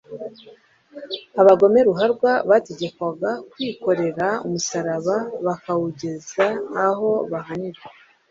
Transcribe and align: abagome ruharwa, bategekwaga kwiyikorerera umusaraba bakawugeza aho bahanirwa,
abagome 1.41 1.79
ruharwa, 1.87 2.31
bategekwaga 2.49 3.29
kwiyikorerera 3.51 4.27
umusaraba 4.45 5.15
bakawugeza 5.45 6.45
aho 6.87 7.09
bahanirwa, 7.31 7.87